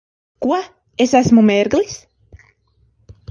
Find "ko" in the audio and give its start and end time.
0.45-0.55